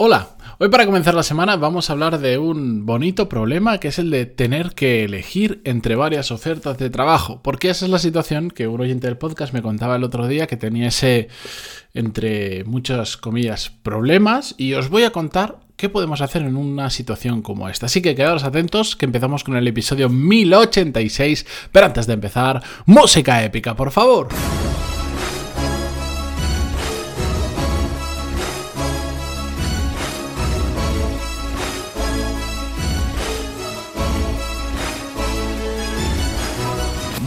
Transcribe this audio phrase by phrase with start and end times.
[0.00, 3.98] Hola, hoy para comenzar la semana vamos a hablar de un bonito problema que es
[3.98, 8.52] el de tener que elegir entre varias ofertas de trabajo, porque esa es la situación
[8.52, 11.26] que un oyente del podcast me contaba el otro día que tenía ese,
[11.94, 17.42] entre muchas comillas, problemas y os voy a contar qué podemos hacer en una situación
[17.42, 17.86] como esta.
[17.86, 23.42] Así que quedaos atentos que empezamos con el episodio 1086, pero antes de empezar, música
[23.42, 24.28] épica, por favor.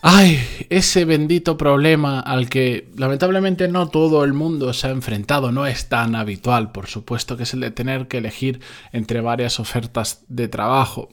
[0.00, 0.38] Ay,
[0.70, 5.88] ese bendito problema al que lamentablemente no todo el mundo se ha enfrentado, no es
[5.88, 8.60] tan habitual, por supuesto, que es el de tener que elegir
[8.92, 11.08] entre varias ofertas de trabajo.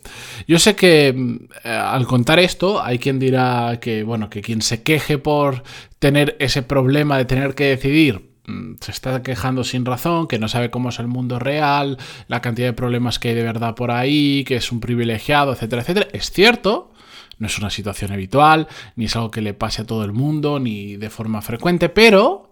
[0.48, 4.62] Yo sé que mm, eh, al contar esto hay quien dirá que, bueno, que quien
[4.62, 5.64] se queje por
[5.98, 10.48] tener ese problema de tener que decidir mm, se está quejando sin razón, que no
[10.48, 13.90] sabe cómo es el mundo real, la cantidad de problemas que hay de verdad por
[13.90, 16.08] ahí, que es un privilegiado, etcétera, etcétera.
[16.14, 16.92] Es cierto,
[17.38, 20.60] no es una situación habitual, ni es algo que le pase a todo el mundo,
[20.60, 22.52] ni de forma frecuente, pero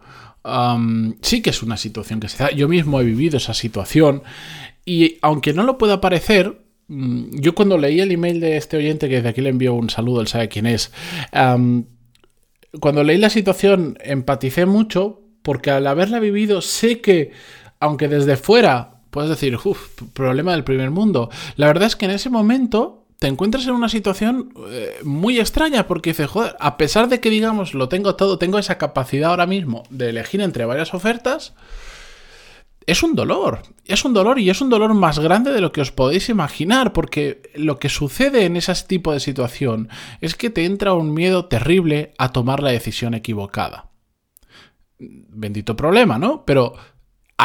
[1.21, 2.51] sí que es una situación que se da.
[2.51, 4.23] Yo mismo he vivido esa situación
[4.85, 9.07] y aunque no lo pueda parecer, mm, yo cuando leí el email de este oyente,
[9.07, 10.91] que desde aquí le envío un saludo, él sabe quién es,
[12.79, 17.31] cuando leí la situación empaticé mucho porque al haberla vivido sé que,
[17.79, 22.11] aunque desde fuera puedes decir, uff, problema del primer mundo, la verdad es que en
[22.11, 27.07] ese momento te encuentras en una situación eh, muy extraña porque dices, joder, a pesar
[27.07, 30.93] de que digamos lo tengo todo, tengo esa capacidad ahora mismo de elegir entre varias
[30.93, 31.53] ofertas,
[32.85, 35.79] es un dolor, es un dolor y es un dolor más grande de lo que
[35.79, 39.87] os podéis imaginar, porque lo que sucede en ese tipo de situación
[40.19, 43.89] es que te entra un miedo terrible a tomar la decisión equivocada.
[44.99, 46.43] Bendito problema, ¿no?
[46.43, 46.73] Pero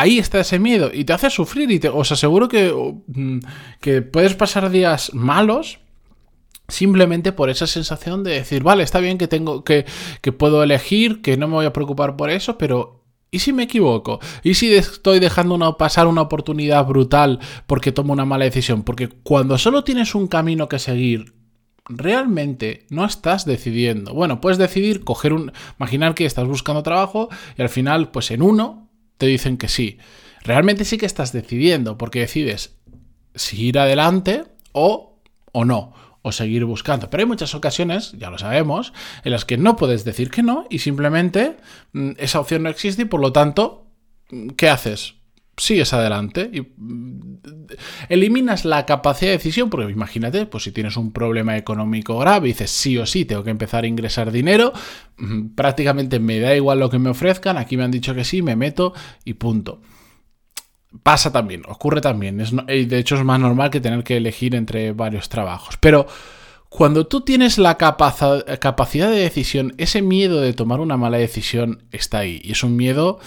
[0.01, 2.73] ahí está ese miedo y te hace sufrir y te, os aseguro que,
[3.07, 3.39] mm,
[3.81, 5.81] que puedes pasar días malos
[6.69, 9.87] simplemente por esa sensación de decir, vale, está bien que tengo que,
[10.21, 13.65] que puedo elegir, que no me voy a preocupar por eso, pero ¿y si me
[13.65, 14.21] equivoco?
[14.43, 18.83] ¿Y si estoy dejando una, pasar una oportunidad brutal porque tomo una mala decisión?
[18.83, 21.35] Porque cuando solo tienes un camino que seguir,
[21.89, 24.13] realmente no estás decidiendo.
[24.13, 25.53] Bueno, puedes decidir coger un.
[25.79, 28.88] Imaginar que estás buscando trabajo y al final, pues en uno
[29.19, 29.99] te dicen que sí.
[30.43, 32.77] Realmente sí que estás decidiendo porque decides
[33.35, 35.21] seguir adelante o,
[35.53, 35.93] o no,
[36.23, 37.11] o seguir buscando.
[37.11, 38.93] Pero hay muchas ocasiones, ya lo sabemos,
[39.25, 41.57] en las que no puedes decir que no y simplemente
[41.93, 43.87] mm, esa opción no existe y por lo tanto,
[44.31, 45.18] mm, ¿qué haces?
[45.59, 47.39] Sigues adelante y mm,
[48.09, 52.71] eliminas la capacidad de decisión, porque imagínate, pues si tienes un problema económico grave dices
[52.71, 54.73] sí o sí, tengo que empezar a ingresar dinero,
[55.19, 58.43] mm, prácticamente me da igual lo que me ofrezcan, aquí me han dicho que sí,
[58.43, 59.81] me meto y punto.
[61.03, 64.93] Pasa también, ocurre también, es, de hecho es más normal que tener que elegir entre
[64.93, 66.07] varios trabajos, pero
[66.71, 72.19] cuando tú tienes la capacidad de decisión, ese miedo de tomar una mala decisión está
[72.19, 73.21] ahí y es un miedo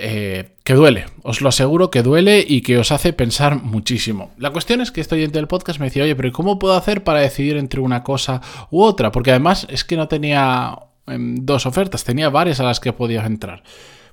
[0.00, 4.30] eh, que duele, os lo aseguro que duele y que os hace pensar muchísimo.
[4.38, 7.04] La cuestión es que este oyente del podcast me decía, oye, pero ¿cómo puedo hacer
[7.04, 8.40] para decidir entre una cosa
[8.70, 9.12] u otra?
[9.12, 13.24] Porque además es que no tenía em, dos ofertas, tenía varias a las que podía
[13.24, 13.62] entrar.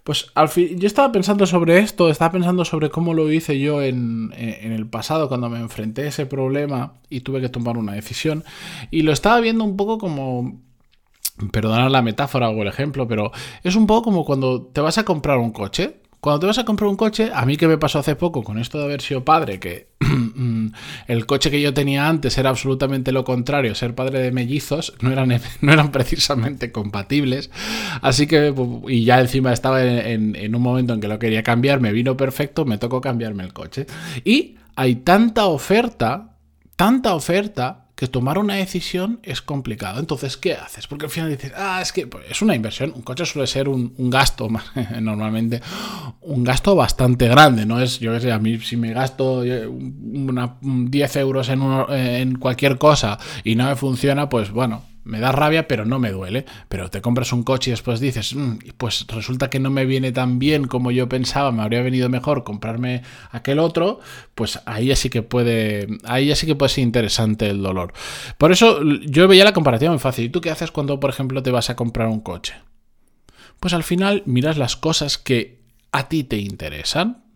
[0.04, 3.82] Pues al fin, yo estaba pensando sobre esto, estaba pensando sobre cómo lo hice yo
[3.82, 7.92] en, en, el pasado cuando me enfrenté a ese problema y tuve que tomar una
[7.92, 8.46] decisión.
[8.90, 10.62] Y lo estaba viendo un poco como
[11.52, 13.32] Perdonad la metáfora o el ejemplo, pero
[13.64, 16.02] es un poco como cuando te vas a comprar un coche.
[16.20, 18.58] Cuando te vas a comprar un coche, a mí que me pasó hace poco con
[18.58, 19.90] esto de haber sido padre, que
[21.08, 25.12] el coche que yo tenía antes era absolutamente lo contrario, ser padre de mellizos, no
[25.12, 25.30] eran,
[25.62, 27.52] no eran precisamente compatibles.
[28.02, 28.54] Así que,
[28.88, 32.18] y ya encima estaba en, en un momento en que lo quería cambiar, me vino
[32.18, 33.86] perfecto, me tocó cambiarme el coche.
[34.26, 36.36] Y hay tanta oferta,
[36.76, 40.00] tanta oferta que tomar una decisión es complicado.
[40.00, 40.86] Entonces, ¿qué haces?
[40.86, 42.94] Porque al final dices, ah, es que pues, es una inversión.
[42.96, 44.48] Un coche suele ser un, gasto,
[45.02, 45.62] normalmente,
[46.22, 47.66] un gasto bastante grande.
[47.66, 51.64] No es, yo qué sé, a mí si me gasto eh, una, 10 euros en,
[51.90, 56.12] en cualquier cosa y no me funciona, pues bueno, me da rabia, pero no me
[56.12, 56.46] duele.
[56.70, 60.12] Pero te compras un coche y después dices, mm, pues resulta que no me viene
[60.12, 64.00] tan bien como yo pensaba, me habría venido mejor comprarme aquel otro,
[64.36, 67.94] pues ahí sí que puede, ahí sí que puede ser interesante el dolor.
[68.38, 70.26] Por eso yo veía la comparativa muy fácil.
[70.26, 72.56] ¿Y tú qué haces cuando, por ejemplo, te vas a comprar un coche?
[73.60, 75.62] Pues al final miras las cosas que
[75.92, 77.27] a ti te interesan.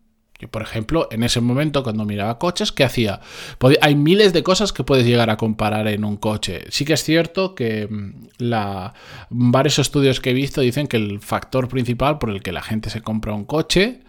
[0.48, 3.22] Por ejemplo, en ese momento cuando miraba coches, ¿qué hacía?
[3.82, 6.66] Hay miles de cosas que puedes llegar a comparar en un coche.
[6.70, 8.28] Sí que es cierto que mm,
[9.30, 12.90] varios estudios que he visto dicen que el factor principal por el que la gente
[12.90, 14.02] se compra un coche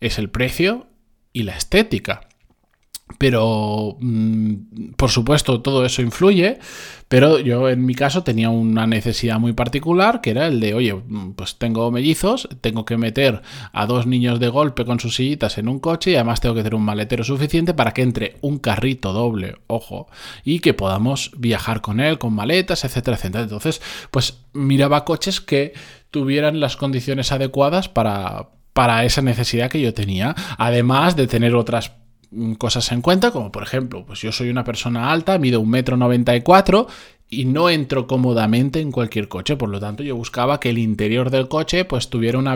[0.00, 0.86] es el precio
[1.32, 2.25] y la estética.
[3.18, 6.58] Pero, mm, por supuesto, todo eso influye,
[7.08, 10.92] pero yo en mi caso tenía una necesidad muy particular, que era el de, oye,
[10.92, 13.42] mm, pues tengo mellizos, tengo que meter
[13.72, 16.62] a dos niños de golpe con sus sillitas en un coche y además tengo que
[16.62, 20.08] tener un maletero suficiente para que entre un carrito doble, ojo,
[20.44, 23.44] y que podamos viajar con él, con maletas, etcétera, etcétera.
[23.44, 23.80] Entonces,
[24.10, 25.74] pues miraba coches que
[26.10, 31.92] tuvieran las condiciones adecuadas para, para esa necesidad que yo tenía, además de tener otras
[32.58, 35.96] cosas en cuenta, como por ejemplo, pues yo soy una persona alta, mido un metro
[35.96, 36.86] noventa y cuatro
[37.28, 41.30] y no entro cómodamente en cualquier coche, por lo tanto yo buscaba que el interior
[41.30, 42.52] del coche pues tuviera una,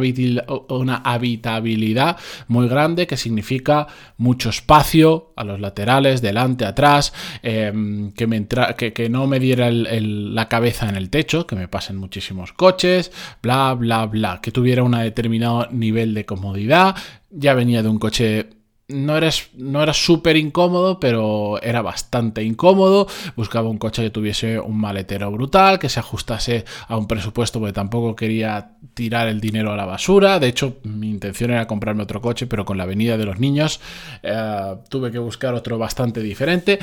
[1.04, 7.12] habitabilidad muy grande, que significa mucho espacio a los laterales, delante, atrás,
[7.42, 11.96] em, que, me que, no me diera la cabeza en el techo, que me pasen
[11.96, 13.10] muchísimos coches,
[13.42, 16.94] bla, bla, bla, que tuviera un determinado nivel de comodidad,
[17.30, 18.59] ya venía de un coche
[18.90, 23.06] no era, no era súper incómodo, pero era bastante incómodo.
[23.36, 27.72] Buscaba un coche que tuviese un maletero brutal, que se ajustase a un presupuesto, porque
[27.72, 30.38] tampoco quería tirar el dinero a la basura.
[30.38, 33.80] De hecho, mi intención era comprarme otro coche, pero con la venida de los niños
[34.22, 36.78] eh, tuve que buscar otro bastante diferente.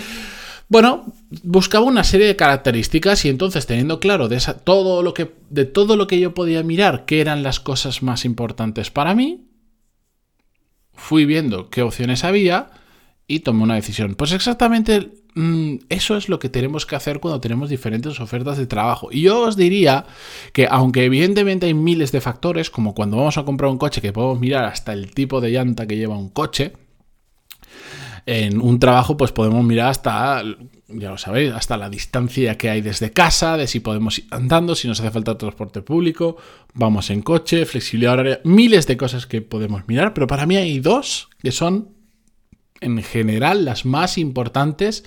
[0.69, 1.05] Bueno,
[1.43, 5.95] buscaba una serie de características y entonces teniendo claro de, todo lo que, de todo
[5.95, 9.46] lo que yo podía mirar, qué eran las cosas más importantes para mí,
[10.97, 12.71] fui viendo qué opciones había
[13.27, 14.15] y tomé una decisión.
[14.15, 18.67] Pues exactamente mm, eso es lo que tenemos que hacer cuando tenemos diferentes ofertas de
[18.67, 19.09] trabajo.
[19.11, 20.05] Y yo os diría
[20.53, 24.11] que aunque evidentemente hay miles de factores, como cuando vamos a comprar un coche que
[24.11, 26.73] podemos mirar hasta el tipo de llanta que lleva un coche,
[28.25, 30.43] en un trabajo pues podemos mirar hasta,
[30.89, 34.75] ya lo sabéis, hasta la distancia que hay desde casa, de si podemos ir andando,
[34.75, 36.37] si nos hace falta transporte público,
[36.73, 40.79] vamos en coche, flexibilidad horaria, miles de cosas que podemos mirar, pero para mí hay
[40.79, 41.89] dos que son
[42.79, 45.03] en general las más importantes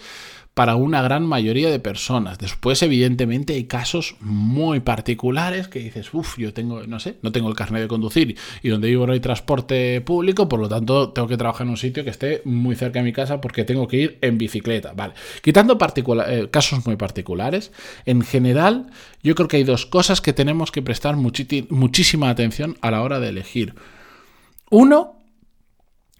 [0.55, 2.38] para una gran mayoría de personas.
[2.38, 7.49] Después, evidentemente, hay casos muy particulares que dices, uff, yo tengo, no sé, no tengo
[7.49, 11.29] el carnet de conducir y donde vivo no hay transporte público, por lo tanto, tengo
[11.29, 13.97] que trabajar en un sitio que esté muy cerca de mi casa porque tengo que
[13.97, 14.93] ir en bicicleta.
[14.93, 15.79] Vale, quitando
[16.26, 17.73] eh, casos muy particulares,
[18.05, 18.91] en general,
[19.23, 23.20] yo creo que hay dos cosas que tenemos que prestar muchísima atención a la hora
[23.20, 23.75] de elegir.
[24.69, 25.17] Uno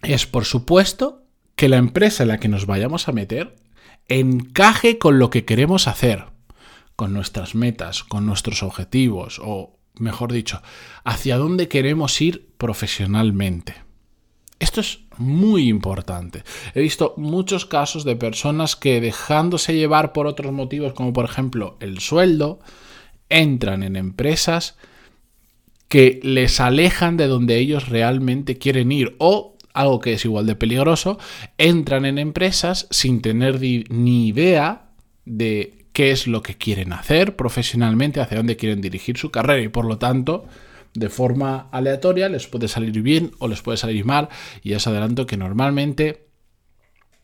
[0.03, 1.23] es, por supuesto,
[1.55, 3.60] que la empresa en la que nos vayamos a meter
[4.11, 6.25] encaje con lo que queremos hacer,
[6.95, 10.61] con nuestras metas, con nuestros objetivos, o mejor dicho,
[11.03, 13.75] hacia dónde queremos ir profesionalmente.
[14.59, 16.43] Esto es muy importante.
[16.75, 21.77] He visto muchos casos de personas que dejándose llevar por otros motivos, como por ejemplo
[21.79, 22.59] el sueldo,
[23.29, 24.77] entran en empresas
[25.87, 30.55] que les alejan de donde ellos realmente quieren ir o algo que es igual de
[30.55, 31.17] peligroso,
[31.57, 34.89] entran en empresas sin tener ni idea
[35.25, 39.69] de qué es lo que quieren hacer profesionalmente, hacia dónde quieren dirigir su carrera y
[39.69, 40.45] por lo tanto
[40.93, 44.29] de forma aleatoria les puede salir bien o les puede salir mal.
[44.63, 46.27] Y es adelanto que normalmente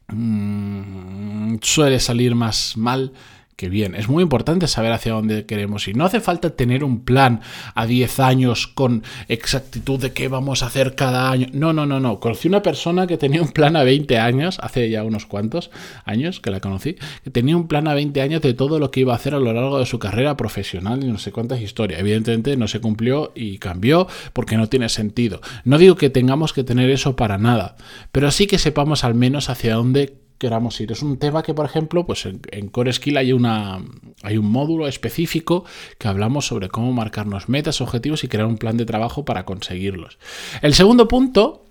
[0.08, 3.14] mm, suele salir más mal
[3.58, 3.96] que bien.
[3.96, 5.98] Es muy importante saber hacia dónde queremos ir.
[5.98, 7.42] No hace falta tener un plan
[7.74, 11.48] a 10 años con exactitud de qué vamos a hacer cada año.
[11.54, 12.20] No, no, no, no.
[12.20, 15.72] Conocí una persona que tenía un plan a 20 años, hace ya unos cuantos
[16.06, 19.00] años que la conocí, que tenía un plan a 20 años de todo lo que
[19.00, 22.00] iba a hacer a lo largo de su carrera profesional y no sé cuántas historias.
[22.00, 25.42] Evidentemente no se cumplió y cambió porque no tiene sentido.
[25.64, 27.76] No digo que tengamos que tener eso para nada,
[28.12, 30.92] pero sí que sepamos al menos hacia dónde queramos ir.
[30.92, 33.80] Es un tema que, por ejemplo, pues en, Core Skill hay, una,
[34.24, 35.66] hay un módulo específico
[35.98, 40.18] que hablamos sobre cómo marcarnos metas, objetivos y crear un plan de trabajo para conseguirlos.
[40.62, 41.66] El segundo punto,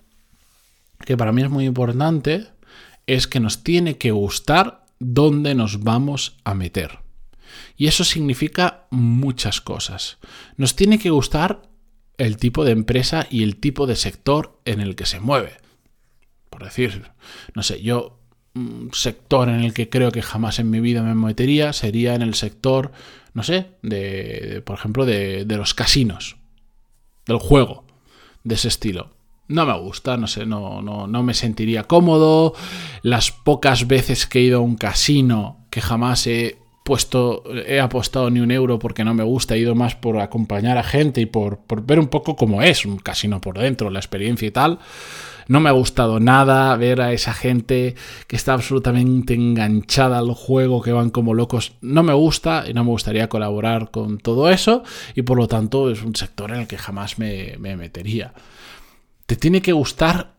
[1.04, 2.46] que para mí es muy importante,
[3.06, 7.00] es que nos tiene que gustar dónde nos vamos a meter.
[7.76, 10.18] Y eso significa muchas cosas.
[10.56, 11.62] Nos tiene que gustar
[12.18, 15.58] el tipo de empresa y el tipo de sector en el que se mueve.
[16.50, 17.10] Por decir,
[17.54, 18.18] no sé, yo
[18.92, 22.34] sector en el que creo que jamás en mi vida me metería sería en el
[22.34, 22.92] sector,
[23.34, 26.36] no sé, de, por ejemplo, de, de, los casinos,
[27.26, 27.84] del juego,
[28.44, 29.10] de ese estilo.
[29.48, 32.54] No me gusta, no sé, no, no, no me sentiría cómodo.
[33.02, 38.30] Las pocas veces que he ido a un casino, que jamás he puesto, he apostado
[38.30, 41.26] ni un euro porque no me gusta, he ido más por acompañar a gente y
[41.26, 44.78] por, por ver un poco cómo es un casino por dentro, la experiencia y tal.
[45.48, 47.94] No me ha gustado nada ver a esa gente
[48.28, 51.72] que está absolutamente enganchada al juego, que van como locos.
[51.80, 54.82] No me gusta y no me gustaría colaborar con todo eso
[55.14, 58.32] y por lo tanto es un sector en el que jamás me, metería.
[59.26, 60.35] Te tiene que gustar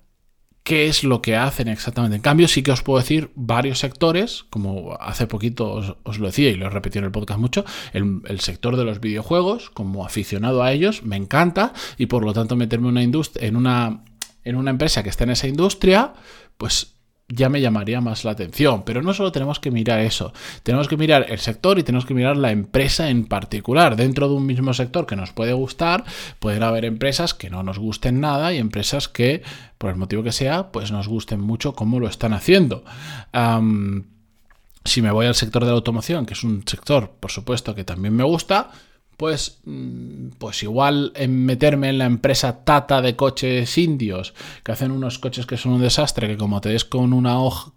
[0.67, 2.17] qué es lo que hacen exactamente.
[2.17, 5.71] En cambio, sí que os puedo decir varios sectores, como hace poquito
[6.03, 8.99] os, lo decía y lo he repetido en el podcast mucho, el, sector de los
[8.99, 14.03] videojuegos, como aficionado a ellos, me encanta y por lo tanto meterme una en una
[14.43, 16.11] en una empresa que está en esa industria,
[16.57, 16.96] pues
[17.29, 18.83] ya me llamaría más la atención.
[18.83, 22.13] Pero no solo tenemos que mirar eso, tenemos que mirar el sector y tenemos que
[22.13, 23.95] mirar la empresa en particular.
[23.95, 26.05] Dentro de un mismo sector que nos puede gustar,
[26.39, 29.43] pueden haber empresas que no nos gusten nada y empresas que,
[29.77, 32.83] por el motivo que sea, pues nos gusten mucho cómo lo están haciendo.
[34.85, 37.83] si me voy al sector de la automoción, que es un sector, por supuesto, que
[37.83, 38.71] también me gusta,
[39.17, 44.91] pues, mm, pues igual en meterme en la empresa Tata de coches indios, que hacen
[44.91, 47.71] unos coches que son un desastre, que como te des con una hoja,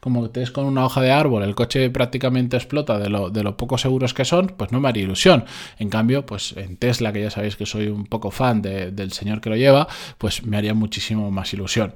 [0.00, 3.44] como te des con una hoja de árbol, el coche prácticamente explota de lo, de
[3.52, 5.44] poco seguros que son, pues no me haría ilusión.
[5.78, 9.40] En cambio, pues en Tesla, que ya sabéis que soy un poco fan del señor
[9.40, 11.94] que lo lleva, pues me haría muchísimo más ilusión.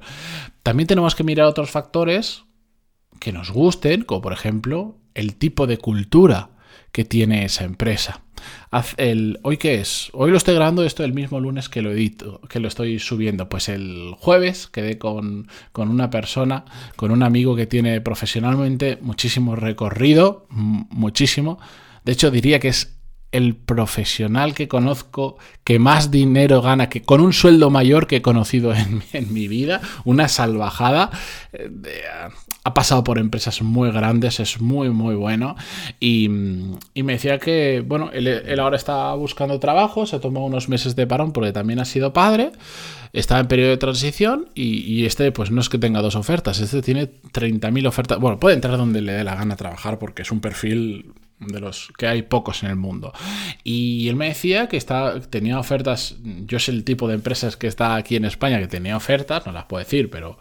[0.61, 2.43] También tenemos que mirar otros factores
[3.19, 6.49] que nos gusten, como por ejemplo el tipo de cultura
[6.93, 8.21] que tiene esa empresa.
[8.97, 10.09] El, ¿Hoy qué es?
[10.13, 13.49] Hoy lo estoy grabando esto el mismo lunes que lo edito, que lo estoy subiendo.
[13.49, 19.55] Pues el jueves quedé con, con una persona, con un amigo que tiene profesionalmente muchísimo
[19.55, 21.59] recorrido, muchísimo.
[22.05, 22.92] De hecho, diría que es
[23.33, 28.21] el profesional que conozco que más dinero gana, que con un sueldo mayor que he
[28.21, 31.11] conocido en, mi vida, una salvajada.
[31.51, 31.69] Eh,
[32.65, 35.55] ha pasado por empresas muy grandes, es muy, muy bueno.
[35.99, 41.05] Y, me decía que, bueno, él, ahora está buscando trabajo, se tomó unos meses de
[41.05, 42.51] parón porque también ha sido padre,
[43.11, 46.81] está en periodo de transición y, este, pues no es que tenga dos ofertas, este
[46.81, 48.19] tiene 30.000 ofertas.
[48.19, 51.11] Bueno, puede entrar donde le dé la gana trabajar porque es un perfil
[51.47, 53.13] de los que hay pocos en el mundo.
[53.63, 57.67] Y él me decía que está, tenía ofertas, yo sé el tipo de empresas que
[57.67, 60.37] está aquí en España que tenía ofertas, no las puedo decir, pero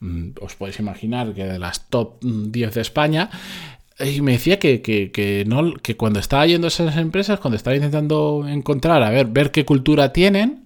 [0.00, 3.30] mm, os podéis imaginar que de las top 10 de España,
[3.98, 8.44] y me decía que, no, que cuando estaba yendo a esas empresas, cuando estaba intentando
[8.46, 10.64] encontrar, a ver, ver qué cultura tienen,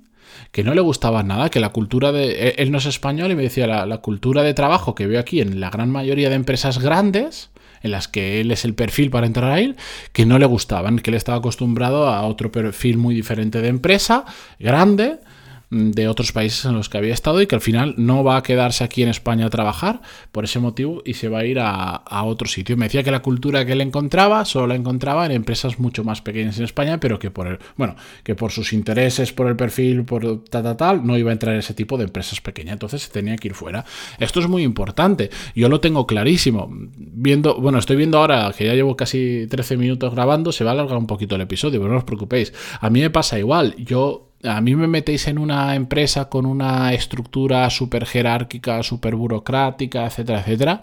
[0.50, 2.56] que no le gustaba nada, que la cultura de...
[2.59, 5.40] Él no es español y me decía, la, la cultura de trabajo que veo aquí
[5.40, 7.50] en la gran mayoría de empresas grandes,
[7.83, 9.77] en las que él es el perfil para entrar a él,
[10.13, 14.25] que no le gustaban, que él estaba acostumbrado a otro perfil muy diferente de empresa,
[14.59, 15.19] grande,
[15.71, 18.43] de otros países en los que había estado y que al final no va a
[18.43, 20.00] quedarse aquí en España a trabajar
[20.33, 22.77] por ese motivo y se va a ir a, otro sitio.
[22.77, 26.21] Me decía que la cultura que él encontraba solo la encontraba en empresas mucho más
[26.21, 30.05] pequeñas en España, pero que por el, bueno, que por sus intereses, por el perfil,
[30.05, 32.75] por tal, tal, tal, no iba a entrar en ese tipo de empresas pequeñas.
[32.75, 33.85] Entonces se tenía que ir fuera.
[34.19, 35.31] Esto es muy importante.
[35.55, 36.69] Yo lo tengo clarísimo.
[36.71, 40.75] Viendo, bueno, estoy viendo ahora que ya llevo casi 13 minutos grabando, se va a
[40.75, 42.53] alargar un poquito el episodio, pero no os preocupéis.
[42.81, 43.75] A mí me pasa igual.
[43.79, 50.06] Yo a mí me metéis en una empresa con una estructura súper jerárquica, súper burocrática,
[50.06, 50.80] etcétera, etcétera,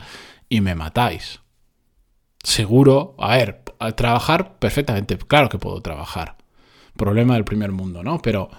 [0.49, 1.39] y me matáis.
[2.43, 6.37] Seguro, a ver, a trabajar perfectamente, claro que puedo trabajar.
[6.95, 8.21] Problema del primer mundo, ¿no?
[8.21, 8.49] Pero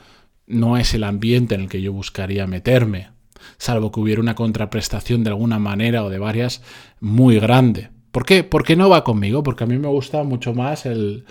[0.46, 3.10] no es el ambiente en el que yo buscaría meterme,
[3.56, 6.62] salvo que hubiera una contraprestación de alguna manera o de varias
[7.00, 7.90] muy grande.
[8.10, 8.42] ¿Por qué?
[8.42, 11.24] Porque no va conmigo, porque a mí me gusta mucho más el,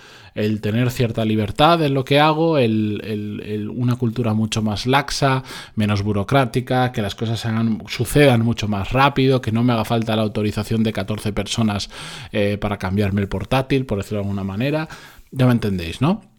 [0.60, 5.42] tener cierta libertad en lo que hago, el, una cultura mucho más laxa,
[5.74, 7.44] menos burocrática, que las cosas
[7.88, 11.90] sucedan mucho más rápido, que no me haga falta la autorización de 14 personas
[12.30, 14.88] eh, para cambiarme el portátil, por decirlo de alguna manera.
[15.32, 16.37] Ya me entendéis, ¿no?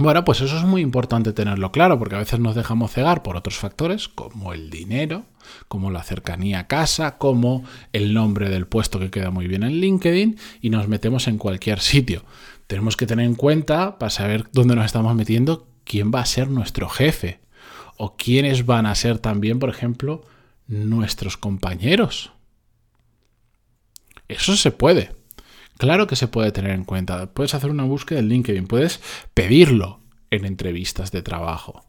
[0.00, 3.36] Bueno, pues eso es muy importante tenerlo claro, porque a veces nos dejamos cegar por
[3.36, 5.26] otros factores, como el dinero,
[5.68, 9.72] como la cercanía a casa, como el nombre del puesto que queda muy bien en
[9.72, 12.24] LinkedIn, y nos metemos en cualquier sitio.
[12.66, 16.48] Tenemos que tener en cuenta, para saber dónde nos estamos metiendo, quién va a ser
[16.48, 17.40] nuestro jefe,
[17.98, 20.22] o quiénes van a ser también, por ejemplo,
[20.66, 22.32] nuestros compañeros.
[24.28, 25.19] Eso se puede.
[25.80, 27.32] Claro que se puede tener en cuenta.
[27.32, 29.00] Puedes hacer una búsqueda en LinkedIn, puedes
[29.32, 31.86] pedirlo en entrevistas de trabajo.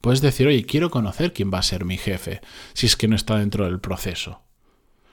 [0.00, 2.42] Puedes decir, oye, quiero conocer quién va a ser mi jefe,
[2.74, 4.42] si es que no está dentro del proceso.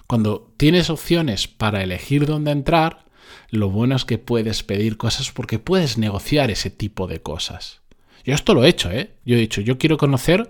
[0.06, 3.06] Cuando tienes opciones para elegir dónde entrar,
[3.50, 7.81] lo bueno es que puedes pedir cosas porque puedes negociar ese tipo de cosas.
[8.24, 9.12] Yo esto lo he hecho, ¿eh?
[9.25, 10.48] Yo he dicho, yo quiero conocer,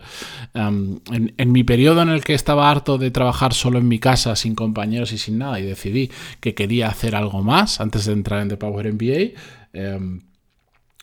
[0.54, 4.56] en, mi periodo en el que estaba harto de trabajar solo en mi casa, sin
[4.56, 8.50] compañeros y sin nada, y decidí que quería hacer algo más antes de entrar en
[8.50, 9.40] The Power MBA,
[9.74, 10.22] em,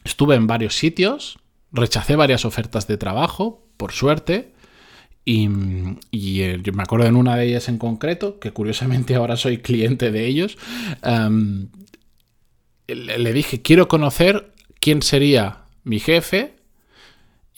[0.05, 1.39] estuve en varios sitios,
[1.73, 4.53] rechacé varias ofertas de trabajo, por suerte,
[5.25, 9.59] y, eh, yo me acuerdo en una de ellas en concreto, que curiosamente ahora soy
[9.59, 10.57] cliente de ellos,
[11.03, 11.69] em,
[12.87, 16.58] le dije, quiero conocer quién sería mi jefe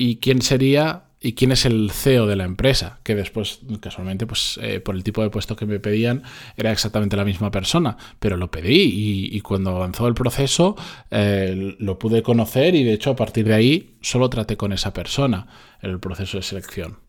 [0.01, 4.59] y quién sería y quién es el CEO de la empresa, que después, casualmente, pues
[4.63, 6.23] eh, por el tipo de puesto que me pedían,
[6.57, 10.75] era exactamente la misma persona, pero lo pedí y, cuando avanzó el proceso
[11.11, 14.95] eh, lo pude conocer y de hecho a partir de ahí solo traté con esa
[14.95, 15.49] persona
[15.83, 17.01] en el proceso de selección.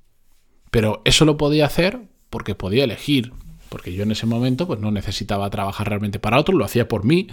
[0.69, 3.31] Pero eso lo podía hacer porque podía elegir,
[3.69, 7.05] porque yo en ese momento pues no necesitaba trabajar realmente para otro, lo hacía por
[7.05, 7.29] mí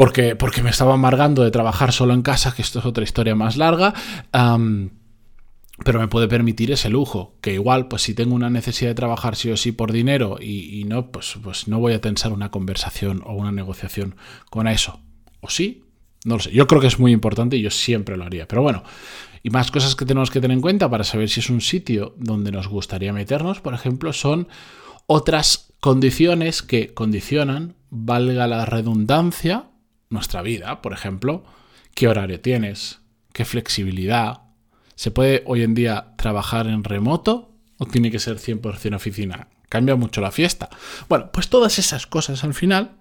[0.00, 3.34] porque, porque me estaba amargando de trabajar solo en casa, que esto es otra historia
[3.34, 3.92] más larga.
[4.32, 9.36] pero me puede permitir ese lujo, que igual, pues si tengo una necesidad de trabajar
[9.36, 13.22] sí o sí por dinero y, no, pues, pues no voy a tensar una conversación
[13.26, 14.16] o una negociación
[14.48, 15.02] con eso.
[15.42, 15.84] ¿O sí?
[16.24, 16.50] No lo sé.
[16.50, 18.48] Yo creo que es muy importante y yo siempre lo haría.
[18.48, 18.82] Pero bueno,
[19.42, 22.14] y más cosas que tenemos que tener en cuenta para saber si es un sitio
[22.16, 24.48] donde nos gustaría meternos, por ejemplo, son
[25.06, 29.69] otras condiciones que condicionan, valga la redundancia,
[30.10, 31.44] nuestra vida, por ejemplo,
[31.94, 33.00] qué horario tienes,
[33.32, 34.42] qué flexibilidad.
[34.96, 39.48] ¿Se puede hoy en día trabajar en remoto o tiene que ser 100% oficina?
[39.68, 40.68] Cambia mucho la fiesta.
[41.08, 42.96] Bueno, pues todas esas cosas al final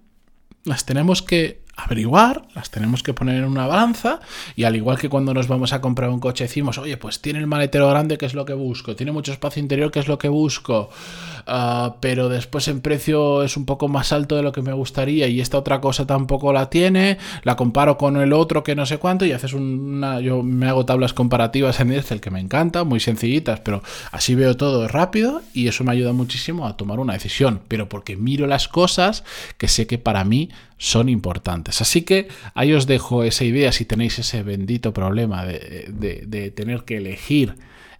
[0.63, 4.19] las tenemos que averiguar, las tenemos que poner en una balanza
[4.55, 7.39] y al igual que cuando nos vamos a comprar un coche decimos, oye, pues tiene
[7.39, 10.17] el maletero grande, que es lo que busco, tiene mucho espacio interior, que es lo
[10.17, 10.89] que busco,
[11.47, 15.27] ah, pero después en precio es un poco más alto de lo que me gustaría
[15.27, 18.97] y esta otra cosa tampoco la tiene, la comparo con el otro que no sé
[18.97, 22.99] cuánto y haces una, yo me hago tablas comparativas en Excel que me encanta, muy
[22.99, 23.81] sencillitas, pero
[24.11, 28.15] así veo todo rápido y eso me ayuda muchísimo a tomar una decisión, pero porque
[28.15, 29.23] miro las cosas
[29.57, 31.81] que sé que para mí son importantes.
[31.81, 36.97] Así que ahí os dejo esa idea si tenéis ese bendito problema de, tener que
[36.97, 37.55] elegir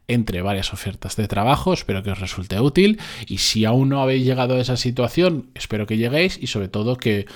[0.08, 1.74] entre varias ofertas de trabajo.
[1.74, 3.00] Espero que os resulte útil.
[3.28, 6.96] Y si aún no habéis llegado a esa situación, espero que lleguéis y sobre todo
[6.96, 7.28] que,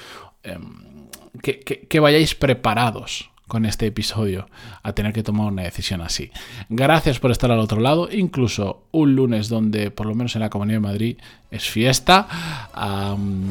[0.42, 1.10] em,
[1.42, 4.48] que vayáis preparados con este episodio
[4.82, 6.32] a tener que tomar una decisión así.
[6.70, 10.50] Gracias por estar al otro lado, incluso un lunes donde por lo menos en la
[10.50, 11.18] Comunidad de Madrid
[11.51, 12.27] es fiesta.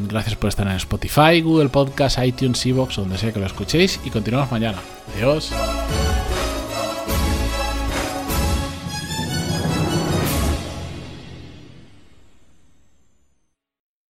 [0.09, 4.11] gracias por estar en Spotify, Google Podcast, iTunes, Evox, donde sea que lo escuchéis y
[4.11, 4.78] continuamos mañana.
[5.16, 5.52] Adiós.